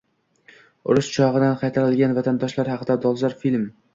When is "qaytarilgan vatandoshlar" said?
1.63-2.73